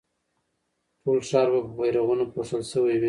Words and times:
ټول 1.01 1.19
ښار 1.29 1.47
به 1.53 1.59
په 1.67 1.71
بيرغونو 1.79 2.25
پوښل 2.33 2.61
شوی 2.71 2.93
وي. 2.97 2.99